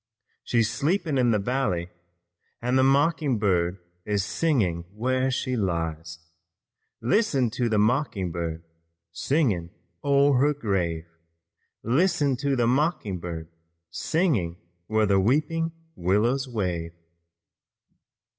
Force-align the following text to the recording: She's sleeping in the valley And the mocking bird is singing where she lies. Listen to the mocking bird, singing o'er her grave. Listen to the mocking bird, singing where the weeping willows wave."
She's 0.43 0.67
sleeping 0.67 1.19
in 1.19 1.29
the 1.29 1.37
valley 1.37 1.91
And 2.59 2.75
the 2.75 2.81
mocking 2.83 3.37
bird 3.37 3.77
is 4.03 4.25
singing 4.25 4.83
where 4.95 5.29
she 5.29 5.55
lies. 5.55 6.17
Listen 7.01 7.51
to 7.51 7.69
the 7.69 7.77
mocking 7.77 8.31
bird, 8.31 8.63
singing 9.11 9.69
o'er 10.03 10.39
her 10.39 10.53
grave. 10.55 11.05
Listen 11.83 12.35
to 12.37 12.55
the 12.55 12.65
mocking 12.65 13.19
bird, 13.19 13.49
singing 13.91 14.57
where 14.87 15.05
the 15.05 15.19
weeping 15.19 15.71
willows 15.95 16.47
wave." 16.47 16.93